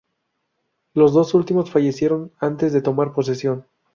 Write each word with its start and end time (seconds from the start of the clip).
Los 0.95 1.13
dos 1.13 1.35
últimos 1.35 1.69
fallecieron 1.69 2.31
antes 2.39 2.73
de 2.73 2.81
tomar 2.81 3.13
posesión. 3.13 3.67